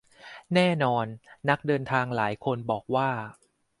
[0.53, 1.05] แน่นอน
[1.49, 3.09] นักเดินทางหลายคนบอกว่า